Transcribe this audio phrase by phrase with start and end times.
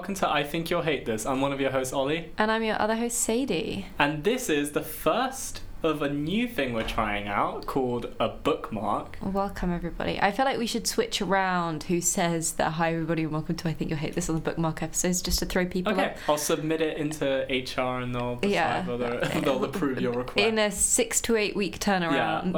[0.00, 1.26] welcome to I Think You'll Hate This.
[1.26, 3.84] I'm one of your hosts, Oli, And I'm your other host, Sadie.
[3.98, 9.18] and this is the first of a new thing we're trying out called a bookmark.
[9.20, 10.18] Welcome, everybody.
[10.18, 13.68] I feel like we should switch around who says that hi, everybody, and welcome to
[13.68, 16.16] I Think You'll Hate This on the bookmark episodes just to throw people Okay, up.
[16.26, 18.86] I'll submit it into HR and they'll decide Yeah.
[18.86, 20.38] whether they'll approve your request.
[20.48, 22.12] In a six to eight week turnaround.
[22.12, 22.54] yeah, and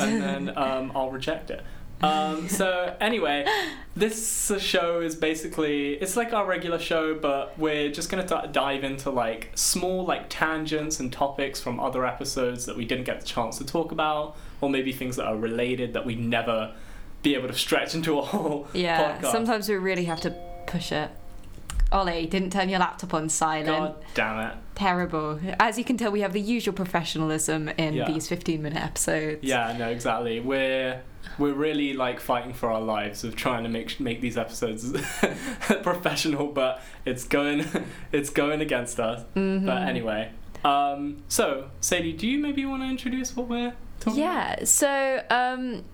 [0.47, 1.65] then um, I'll reject it.
[2.03, 3.47] Um, so anyway,
[3.95, 8.85] this show is basically it's like our regular show, but we're just gonna t- dive
[8.85, 13.27] into like small like tangents and topics from other episodes that we didn't get the
[13.27, 16.75] chance to talk about, or maybe things that are related that we never
[17.23, 19.31] be able to stretch into a whole yeah, podcast.
[19.31, 20.31] sometimes we really have to
[20.67, 21.11] push it.
[21.93, 23.67] Oli, didn't turn your laptop on silent.
[23.67, 24.57] God damn it!
[24.75, 25.39] Terrible.
[25.61, 28.07] As you can tell, we have the usual professionalism in Yeah.
[28.11, 29.41] these 15 minute episodes.
[29.43, 30.41] Yeah, no, exactly.
[30.41, 31.03] We're
[31.39, 34.93] we're really like fighting for our lives of trying to make make these episodes
[35.83, 37.65] professional, but it's going
[38.13, 39.25] it's going against us.
[39.37, 39.67] Mhm.
[39.67, 40.31] But anyway,
[40.65, 44.59] um, so Sadie, do you maybe want to introduce what we're talking about?
[44.59, 44.65] Yeah.
[44.65, 45.85] So, um,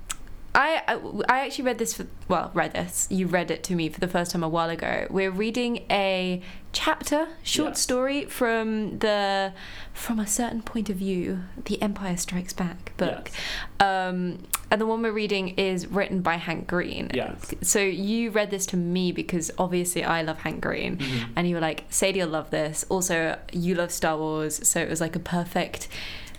[0.61, 0.95] I, I
[1.28, 3.06] I actually read this for well read this.
[3.11, 5.06] You read it to me for the first time a while ago.
[5.09, 6.42] We're reading a
[6.73, 7.81] chapter short Yes.
[7.81, 9.53] story from the
[9.95, 13.31] from a certain point of view, The Empire Strikes Back book.
[13.79, 14.39] Um,
[14.70, 17.11] and the one we're reading is written by Hank Green.
[17.14, 17.55] Yes.
[17.62, 21.29] So you read this to me because obviously I love Hank Green, Mhm.
[21.36, 22.84] and you were like, Sadie will love this.
[22.89, 25.89] Also, you love Star Wars, so it was like a perfect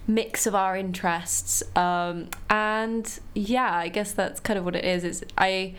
[0.09, 1.63] mix of our interests.
[1.77, 5.03] Um, and yeah, I guess that's kind of what it is.
[5.03, 5.75] It's I,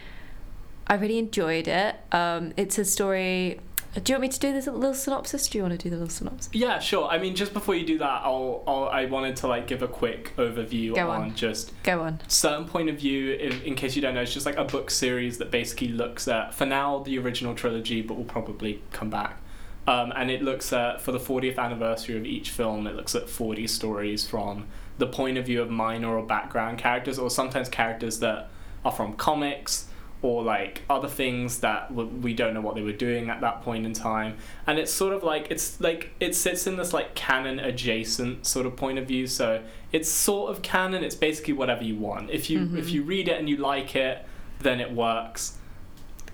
[0.86, 1.96] I really enjoyed it.
[2.12, 3.60] Um, it's a story.
[3.92, 5.48] Do you want me to do this little synopsis?
[5.48, 6.48] Do you want to do the little synopsis?
[6.54, 7.08] Yeah, sure.
[7.08, 9.88] I mean, just before you do that, I'll, I'll I wanted to like give a
[9.88, 11.34] quick overview on on.
[11.34, 12.20] just Go on.
[12.28, 14.92] certain point of view in, in case you don't know it's just like a book
[14.92, 19.38] series that basically looks at for now the original trilogy but will probably come back
[19.90, 23.28] um, and it looks at for the 40th anniversary of each film it looks at
[23.28, 24.66] 40 stories from
[24.98, 28.48] the point of view of minor or background characters or sometimes characters that
[28.84, 29.86] are from comics
[30.22, 33.62] or like other things that w- we don't know what they were doing at that
[33.62, 34.36] point in time.
[34.66, 38.66] And it's sort of like it's like it sits in this like canon adjacent sort
[38.66, 39.26] of point of view.
[39.26, 39.62] So
[39.92, 42.30] it's sort of canon it's basically whatever you want.
[42.30, 42.76] If you Mhm.
[42.78, 44.26] if you read it and you like it
[44.60, 45.56] then it works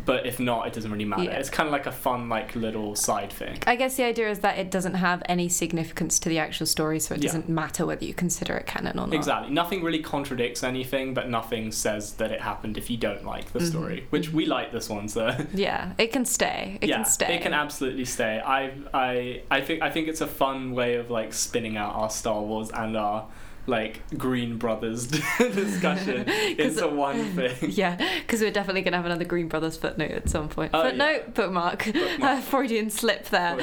[0.04, 1.30] but if not it doesn't really matter Yeah.
[1.38, 4.40] it's kind of like a fun like little side thing I guess the idea is
[4.40, 7.28] that it doesn't have any significance to the actual story, so it Yeah.
[7.28, 9.14] doesn't matter whether you consider it canon or not.
[9.14, 9.52] Exactly.
[9.52, 13.58] Nothing really contradicts anything, but nothing says that it happened if you don't like the
[13.60, 13.68] Mhm.
[13.70, 14.06] story.
[14.10, 16.78] Which we like this one, so Yeah, it can stay.
[16.80, 17.34] It yeah, can stay.
[17.36, 18.40] it can absolutely stay.
[18.44, 22.10] I I I think I think it's a fun way of like spinning out our
[22.10, 23.26] Star Wars and our
[23.66, 25.06] like Green Brothers
[25.38, 26.24] discussion
[26.56, 27.70] 'Cause- into one thing.
[27.70, 30.70] Yeah, because we're definitely going to have another Green Brothers footnote at some point.
[30.74, 31.30] Oh, footnote, yeah.
[31.32, 31.84] bookmark.
[31.84, 32.20] Bookmark.
[32.22, 33.58] Uh, Freudian slip there.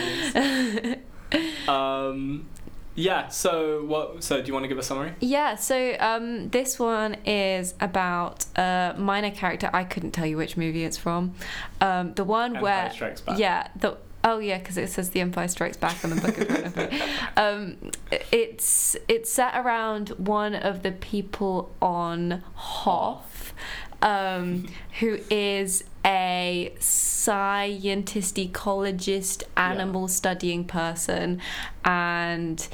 [1.67, 2.47] Um,
[2.95, 3.27] yeah.
[3.29, 4.23] So what?
[4.23, 5.13] So do you want to give a summary?
[5.19, 9.69] yeah, so um, this one is about a minor character.
[9.73, 11.33] I couldn't tell you which movie it's from.
[11.81, 13.35] Um, the one Empire where.
[13.37, 13.97] Yeah, the.
[14.23, 17.37] Oh yeah, because it says The Empire Strikes Back on the book of Boba Fett.
[17.37, 17.91] Um,
[18.31, 23.53] it's it's set around one of the people on Hoth,
[24.01, 24.67] um,
[24.99, 31.41] who is a scientist, ecologist, animal studying person,
[31.83, 32.65] and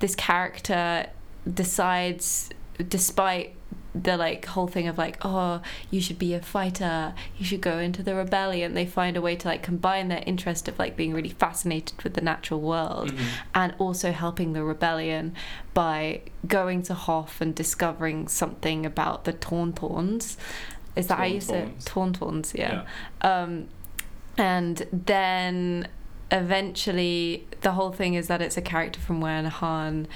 [0.00, 1.06] this character
[1.52, 2.50] decides,
[2.86, 3.54] despite
[3.94, 5.60] the like whole thing of like oh
[5.90, 9.34] you should be a fighter you should go into the rebellion they find a way
[9.34, 13.18] to like combine their interest of like being really fascinated with the natural world Mhm.
[13.54, 15.34] and also helping the rebellion
[15.72, 20.36] by going to Hoth and discovering something about the Tauntauns.
[20.94, 21.78] Is that how you say it?
[21.80, 22.82] Tauntauns, yeah.
[23.22, 23.68] Um,
[24.36, 25.88] and then
[26.30, 30.06] eventually the whole thing is that it's a character from Han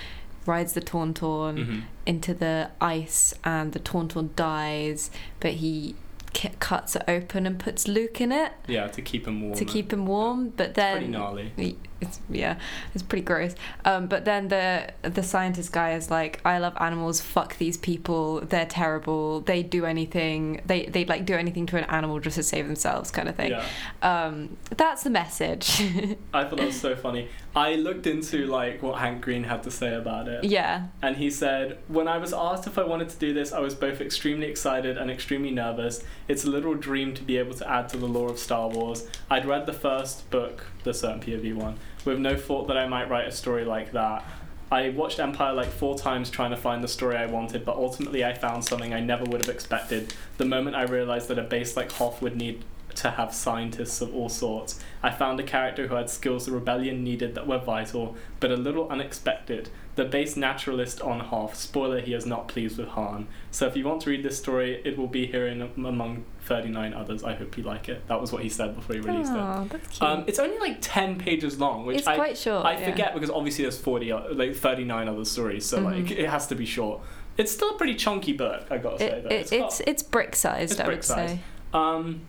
[0.47, 1.83] rides the Tauntaun Mhm.
[2.07, 5.11] into the ice and the Tauntaun dies,
[5.41, 5.95] but he
[6.35, 9.55] c- cuts it open and puts Luke in it Yeah, to keep him warm.
[9.57, 10.51] to keep him warm.
[10.51, 11.53] But then Pretty gnarly.
[12.01, 12.59] it's yeah,
[12.95, 13.55] it's pretty gross.
[13.85, 17.21] Um, but then the the scientist guy is like, I love animals.
[17.21, 18.41] Fuck these people.
[18.41, 19.41] They're terrible.
[19.41, 20.61] They do anything.
[20.67, 23.51] They they like do anything to an animal just to save themselves, kind of thing.
[23.53, 23.65] Yeah.
[24.03, 25.81] Um, that's the message.
[26.35, 27.29] I thought that was so funny.
[27.55, 30.45] I looked into like what Hank Green had to say about it.
[30.45, 30.87] yeah.
[31.03, 33.75] And he said, When I was asked if I wanted to do this, I was
[33.75, 36.03] both extremely excited and extremely nervous.
[36.29, 39.07] It's a little dream to be able to add to the lore of Star Wars.
[39.31, 43.11] I'd read the first book, the certain POV one, with no thought that I might
[43.11, 44.25] write a story like that.
[44.71, 48.25] I watched Empire like four times trying to find the story I wanted, but ultimately
[48.25, 51.77] I found something I never would have expected the moment I realized that a base
[51.77, 52.65] like Hoth would need
[52.97, 54.81] to have scientists of all sorts.
[55.03, 58.57] I found a character who had skills the rebellion needed that were vital, but a
[58.57, 59.69] little unexpected.
[59.95, 61.55] The base naturalist on Hoth.
[61.55, 63.29] Spoiler: he is not pleased with Han.
[63.51, 66.95] So if you want to read this story, it will be here in among 39
[66.95, 67.23] others.
[67.25, 68.07] I hope you like it.
[68.09, 69.37] That was what he said before he released it.
[69.39, 70.03] Oh, that's cute.
[70.11, 72.65] Um, it's only like 10 pages long, which it's I quite short.
[72.65, 72.91] I yeah.
[72.91, 75.85] forget because obviously there's 40 o- like 39 other stories, so Mhm.
[75.85, 77.01] like it has to be short.
[77.37, 79.07] It's still a pretty chunky book, I gotta say.
[79.11, 79.29] It, though.
[79.29, 81.41] it, It's it's got- it's brick sized, I would say.
[81.75, 82.23] um,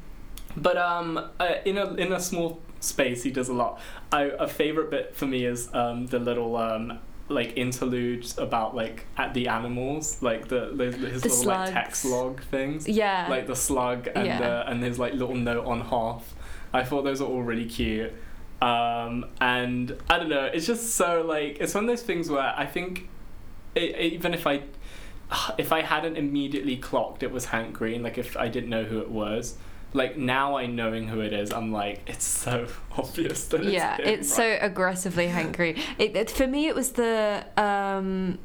[0.58, 3.80] but um, uh, in a in a small space, he does a lot.
[4.12, 9.06] I a favorite bit for me is um the little um like interludes about like
[9.18, 13.28] at the animals, like the, the his The little like text log things, Yeah.
[13.30, 14.38] like the slug and Yeah.
[14.40, 16.36] the, and his like little note on Hoth.
[16.74, 18.12] I thought those are all really cute.
[18.62, 22.54] Um, and I don't know, it's just so like it's one of those things where
[22.58, 23.08] I think
[23.74, 24.62] it, even if I
[25.58, 29.00] if I hadn't immediately clocked it was Hank Green, like if I didn't know who
[29.00, 29.56] it was,
[29.94, 32.68] like now I knowing who it is, I'm like it's so
[32.98, 34.60] obvious that it's yeah, him, it's right?
[34.60, 35.78] so aggressively Hank Green.
[35.98, 38.40] It, it, for me, it was the um,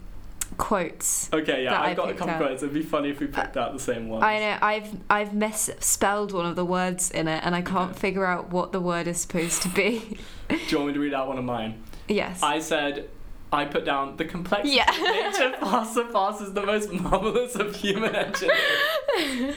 [0.56, 1.31] quotes.
[1.33, 2.41] Okay, yeah, I've got a couple out.
[2.41, 2.62] quotes.
[2.62, 4.23] It'd be funny if we picked out the same one.
[4.23, 8.00] I know I've I've misspelled one of the words in it, and I can't Okay.
[8.00, 10.19] figure out what the word is supposed to be.
[10.49, 11.83] Do you want me to read out one of mine?
[12.09, 12.43] yes.
[12.43, 13.09] I said,
[13.53, 14.91] I put down the complexity Yeah.
[14.91, 14.99] of
[15.41, 19.55] nature far surpasses the most marvelous of human engineering.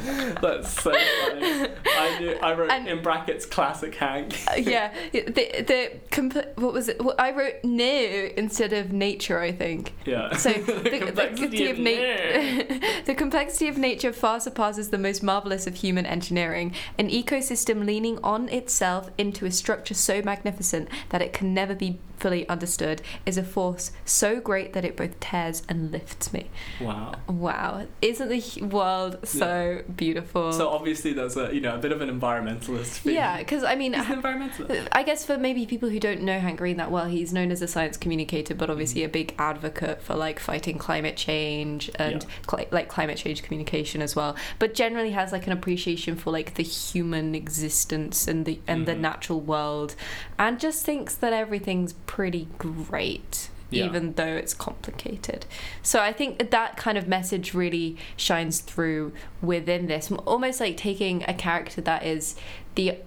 [0.41, 1.67] That's so funny.
[1.85, 2.31] I knew.
[2.41, 4.37] I wrote And- in brackets classic Hank.
[4.49, 7.03] Uh, yeah, the the compl- what was it?
[7.03, 9.39] Well, I wrote new instead of nature.
[9.39, 9.93] I think.
[10.05, 10.35] Yeah.
[10.35, 12.41] So the, complexity of nature.
[12.41, 16.73] nature, the complexity of nature far surpasses the most marvelous of human engineering.
[16.97, 21.99] An ecosystem leaning on itself into a structure so magnificent that it can never be
[22.21, 26.49] fully understood is a force so great that it both tears and lifts me.
[26.79, 27.15] Wow.
[27.27, 30.53] Wow, isn't the world so beautiful?
[30.53, 32.99] So obviously there's a you know a bit of an environmentalist.
[33.01, 33.15] Theme.
[33.15, 34.87] yeah, because I mean, environmentalist.
[34.91, 37.61] I guess for maybe people who don't know Hank Green that well, he's known as
[37.61, 42.67] a science communicator, but obviously a big advocate for like fighting climate change and cli-
[42.71, 44.35] like climate change communication as well.
[44.59, 48.93] But generally has like an appreciation for like the human existence and the and the
[48.93, 48.99] Mhm.
[48.99, 49.95] natural world,
[50.37, 53.49] and just thinks that everything's pretty great.
[53.69, 53.85] Yeah.
[53.85, 55.45] Even though it's complicated.
[55.81, 60.11] So I think that kind of message really shines through within this.
[60.11, 62.35] Almost like taking a character that is
[62.75, 62.97] the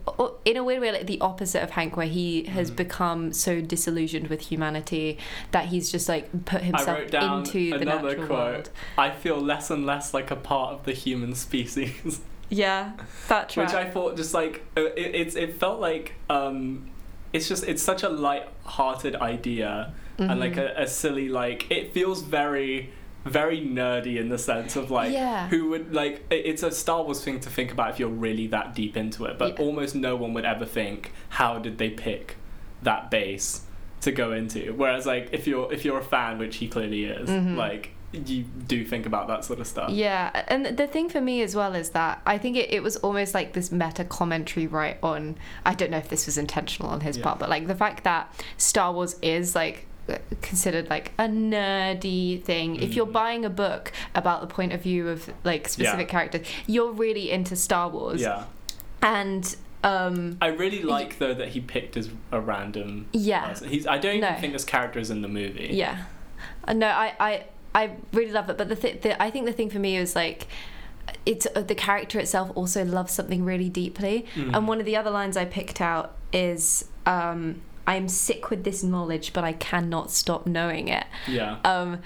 [0.47, 2.77] in a weird way like the opposite of Hank where he has Mhm.
[2.77, 5.19] become so disillusioned with humanity
[5.51, 8.31] that he's just like put himself wrote down into the natural quote.
[8.31, 8.71] world.
[8.97, 12.23] I feel less and less like a part of the human species.
[12.49, 12.93] Yeah,
[13.29, 13.67] that track.
[13.69, 16.91] which I thought just like uh, it, it's it felt like um,
[17.35, 20.79] it's just it's such a light-hearted idea and like Mhm.
[20.79, 22.91] a, a silly like it feels very
[23.27, 25.49] very nerdy in the sense of like Yeah.
[25.49, 28.75] who would like it's a Star Wars thing to think about if you're really that
[28.75, 29.65] deep into it but Yeah.
[29.65, 32.37] almost no one would ever think how did they pick
[32.83, 33.63] that base
[34.03, 37.29] to go into whereas like if you're if you're a fan which he clearly is
[37.31, 37.57] Mhm.
[37.57, 41.43] like you do think about that sort of stuff Yeah, and the thing for me
[41.43, 44.99] as well is that I think it, it was almost like this meta commentary right
[45.03, 45.37] on.
[45.65, 47.25] I don't know if this was intentional on his Yeah.
[47.25, 49.87] part, but like the fact that Star Wars is like
[50.43, 52.77] considered like a nerdy thing.
[52.77, 53.13] If you're Mhm.
[53.13, 57.57] buying a book about the point of view of like specific characters, you're really into
[57.57, 58.21] Star Wars.
[58.21, 58.45] yeah
[59.03, 63.49] And um I really like though that he picked as a random yeah.
[63.49, 63.69] person.
[63.69, 64.41] He's I don't even No.
[64.41, 65.71] think this character is in the movie.
[65.73, 66.05] Yeah.
[66.67, 68.57] Uh, No, I, I, I really love it.
[68.59, 70.47] But the, th- the I think the thing for me is like,
[71.27, 74.27] it's uh, the character itself also loves something really deeply.
[74.35, 74.55] Mhm.
[74.57, 78.83] And one of the other lines I picked out is, um, "I'm sick with this
[78.83, 81.59] knowledge, but I cannot stop knowing it." Yeah.
[81.65, 81.99] Um,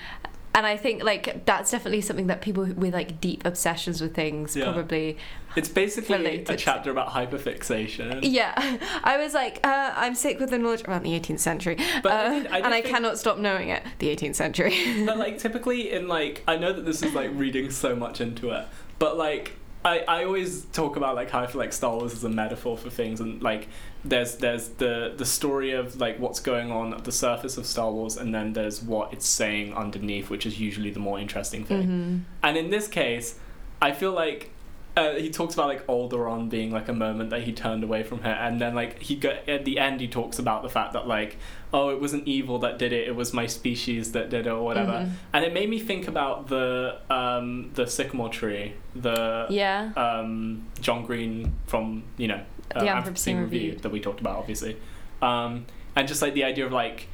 [0.58, 4.56] and I think like that's definitely something that people with like deep obsessions with things
[4.56, 4.64] Yeah.
[4.72, 5.16] probably
[5.54, 8.20] It's basically a chapter about hyperfixation.
[8.22, 12.12] yeah, I was like, uh, I'm sick with the knowledge around the 18th century, But
[12.12, 13.84] I uh, did- I did and I cannot stop knowing it.
[14.00, 14.74] The 18th century.
[15.06, 18.50] But like typically in like I know that this is like reading so much into
[18.50, 18.66] it,
[18.98, 19.52] but like
[19.88, 22.76] I, I always talk about like how I feel like Star Wars is a metaphor
[22.76, 23.68] for things and like
[24.04, 27.90] there's there's the the story of like what's going on at the surface of Star
[27.90, 31.82] Wars and then there's what it's saying underneath, which is usually the more interesting thing.
[31.88, 32.20] Mhm.
[32.42, 33.38] And in this case,
[33.80, 34.50] I feel like
[34.98, 38.18] uh, he talks about like Alderaan being like a moment that he turned away from
[38.22, 41.06] her, and then like he got at the end he talks about the fact that
[41.06, 41.36] like
[41.72, 44.62] oh it wasn't evil that did it, it was my species that did it or
[44.64, 45.10] whatever, Mhm.
[45.32, 49.92] and it made me think about the um the sycamore tree, the Yeah.
[49.96, 52.40] um John Green from you know
[52.74, 53.76] uh, The Anthropocene Review.
[53.82, 54.76] that we talked about obviously,
[55.22, 57.08] um and just like the idea of like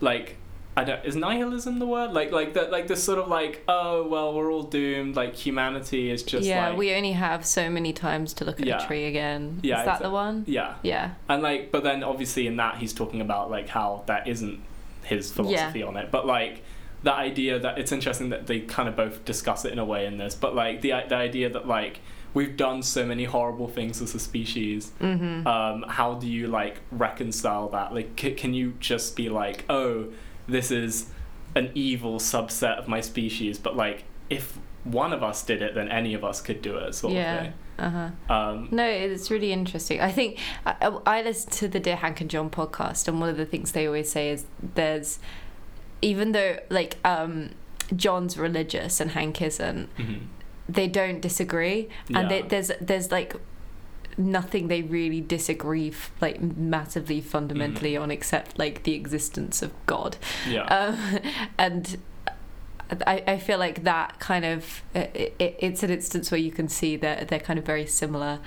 [0.00, 0.36] like
[0.80, 4.06] I don't is nihilism the word like like that like this sort of like oh
[4.08, 7.92] well we're all doomed like humanity is just yeah, like we only have so many
[7.92, 8.82] times to look at Yeah.
[8.82, 9.60] a tree again.
[9.62, 10.44] Yeah, Is that the one?
[10.46, 11.12] yeah Yeah.
[11.28, 14.60] and like but then obviously in that he's talking about like how that isn't
[15.04, 16.62] his philosophy on it but like
[17.02, 20.04] the idea that it's interesting that they kind of both discuss it in a way
[20.06, 22.00] in this but like the the idea that like
[22.34, 25.46] we've done so many horrible things as a species Mm-hmm.
[25.46, 30.06] um, how do you like reconcile that like c- can you just be like oh
[30.46, 31.06] this is
[31.54, 35.88] an evil subset of my species but like if one of us did it then
[35.88, 37.34] any of us could do it sort yeah.
[37.34, 38.34] of thing Uh huh.
[38.34, 40.00] um, No, it's really interesting.
[40.00, 43.38] I think I, I listen to the Dear Hank and John podcast, and one of
[43.38, 44.44] the things they always say is
[44.74, 45.18] there's,
[46.02, 47.50] even though like um,
[47.96, 50.26] John's religious and Hank isn't, mhm.
[50.68, 53.34] they don't disagree, and they, there's there's like
[54.20, 60.16] nothing they really disagree f- like massively fundamentally on except like the existence of God.
[60.48, 61.18] yeah um,
[61.58, 61.96] and
[63.06, 66.68] I, I feel like that kind of it, it, it's an instance where you can
[66.68, 68.40] see that they're kind of very similar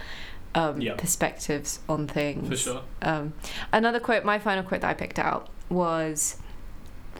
[0.55, 0.95] um, Yeah.
[0.95, 2.47] perspectives on things.
[2.49, 3.33] for sure Um,
[3.71, 6.37] another quote, my final quote that I picked out was.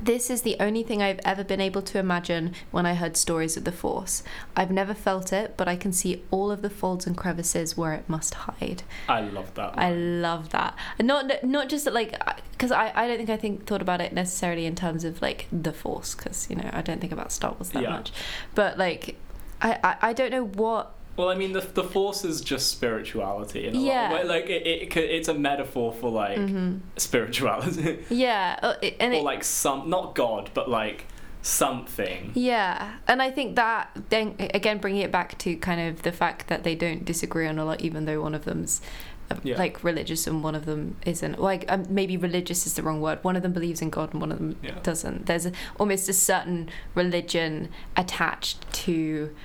[0.01, 3.55] This is the only thing I've ever been able to imagine when I heard stories
[3.55, 4.23] of the Force.
[4.55, 7.93] I've never felt it, but I can see all of the folds and crevices where
[7.93, 8.83] it must hide.
[9.07, 10.75] I love that I love that.
[11.00, 12.19] And not not just that, like
[12.51, 15.47] because I, I don't think I think thought about it necessarily in terms of like
[15.51, 17.89] the Force because you know I don't think about Star Wars that Yeah.
[17.89, 18.12] much,
[18.55, 19.17] but like
[19.62, 23.67] I, I I don't know what Well, I mean, the the force is just spirituality.
[23.67, 24.13] In a Yeah.
[24.13, 24.24] Way.
[24.24, 26.79] Like it, it, it's a metaphor for like Mhm.
[26.98, 31.05] spirituality, yeah uh, it- and or it, like some not God, but like
[31.43, 32.32] something.
[32.34, 36.48] yeah and I think that then again bringing it back to kind of the fact
[36.48, 38.82] that they don't disagree on a lot even though one of them's
[39.29, 39.58] uh, Yeah.
[39.58, 43.20] like religious and one of them isn't like um, maybe religious is the wrong word
[43.24, 44.79] one of them believes in god and one of them Yeah.
[44.84, 49.36] doesn't there's a, almost a certain religion attached to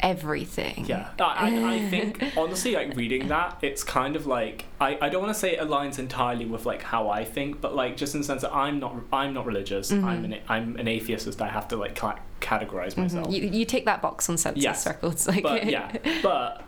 [0.00, 4.98] everything Yeah, I, I, I think honestly, like reading that, it's kind of like I,
[5.00, 7.96] I don't want to say it aligns entirely with like how I think, but like
[7.96, 9.90] just in the sense that I'm not I'm not religious.
[9.92, 10.04] Mhm.
[10.04, 11.40] I'm an I'm an atheist.
[11.40, 12.98] I have to like ca- categorize Mhm.
[12.98, 13.32] myself.
[13.32, 14.86] you, you take that box on census Yes.
[14.86, 15.90] records like but yeah,
[16.22, 16.62] but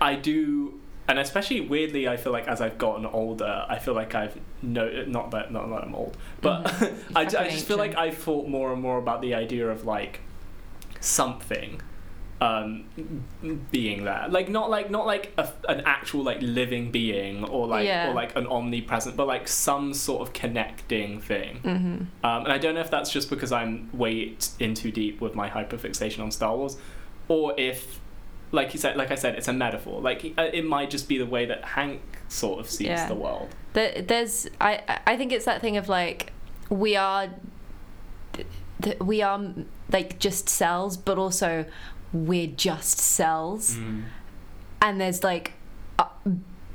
[0.00, 4.14] I do, and especially weirdly, I feel like as I've gotten older, I feel like
[4.16, 6.92] I've no, not that not that I'm old, but Mhm.
[7.16, 7.94] I, I Fucking just feel like.
[7.96, 10.20] I've thought more and more about the idea of like
[11.00, 11.80] something
[12.42, 12.84] um
[13.70, 17.86] being there like not like not like a, an actual like living being or like
[17.86, 18.10] Yeah.
[18.10, 21.78] or like an omnipresent but like some sort of connecting thing hmm
[22.28, 25.34] um, and I don't know if that's just because I'm way in too deep with
[25.36, 26.76] my hyperfixation on Star Wars,
[27.28, 28.00] or if,
[28.50, 30.00] like you said, like I said, it's a metaphor.
[30.00, 33.06] Like uh, it might just be the way that Hank sort of sees Yeah.
[33.08, 33.48] the world.
[33.74, 34.72] There, there's I
[35.06, 36.32] I think it's that thing of like
[36.68, 37.28] we are
[38.82, 39.40] th- we are
[39.90, 41.64] like just cells but also
[42.12, 44.04] we're just cells Mm.
[44.80, 45.52] and there's like
[45.98, 46.06] a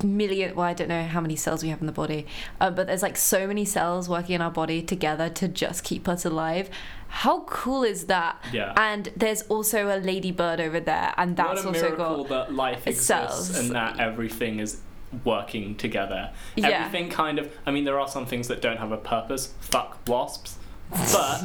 [0.03, 2.25] million well i don't know how many cells we have in the body
[2.61, 6.07] uh, but there's like so many cells working in our body together to just keep
[6.07, 6.69] us alive
[7.07, 8.73] how cool is that Yeah.
[8.77, 12.53] and there's also a ladybird over there and that's what a also miracle got that
[12.53, 13.57] life exists cells.
[13.57, 14.81] and that everything is
[15.23, 16.31] working together.
[16.57, 16.67] Yeah.
[16.67, 17.49] Everything kind of.
[17.65, 19.53] I mean, there are some things that don't have a purpose.
[19.61, 20.57] Fuck wasps.
[20.89, 21.43] But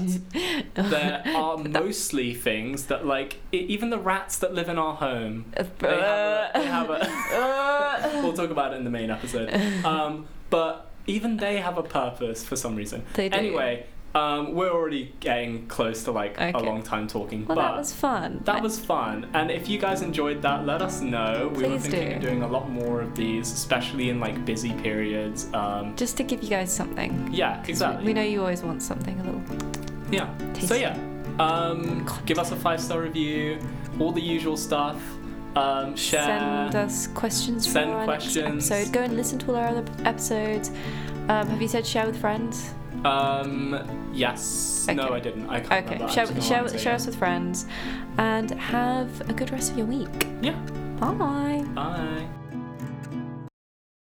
[0.75, 5.65] there are mostly things that, like, even the rats that live in our home, they
[5.65, 9.53] have a, they have a we'll talk about it in the main episode.
[9.85, 13.05] Um, but even they have a purpose for some reason.
[13.15, 13.37] They do.
[13.37, 17.47] Anyway, um, we're already getting close to like a long time talking.
[17.47, 19.29] well but that was fun that was fun.
[19.35, 21.51] And if you guys enjoyed that, let us know.
[21.55, 22.17] We were Please thinking do.
[22.17, 25.53] of doing a lot more of these, especially in like busy periods.
[25.55, 28.05] Um, just to give you guys something yeah, exactly.
[28.05, 29.43] We know you always want something a little.
[30.11, 30.29] Yeah.
[30.61, 30.99] So yeah,
[31.39, 33.59] um, give us a five star review,
[33.99, 35.01] all the usual stuff.
[35.55, 36.25] Um, share.
[36.25, 37.71] Send us questions.
[37.71, 38.71] Send for our questions.
[38.71, 38.93] Next episode.
[38.93, 40.71] Go and listen to all our other episodes.
[41.29, 42.73] Um, have you said share with friends?
[43.05, 43.73] Um,
[44.13, 44.87] yes.
[44.93, 45.49] No, I didn't.
[45.49, 45.95] I can't Okay.
[45.95, 46.13] remember.
[46.13, 47.67] Share, share, share us with friends,
[48.19, 50.27] and have a good rest of your week.
[50.43, 50.57] Yeah.
[51.01, 51.65] Bye.
[51.75, 52.42] Bye.